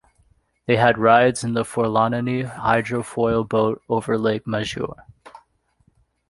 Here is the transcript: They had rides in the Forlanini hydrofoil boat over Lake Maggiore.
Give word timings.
They 0.65 0.77
had 0.77 0.97
rides 0.97 1.43
in 1.43 1.53
the 1.53 1.61
Forlanini 1.61 2.43
hydrofoil 2.51 3.47
boat 3.47 3.83
over 3.87 4.17
Lake 4.17 4.47
Maggiore. 4.47 4.97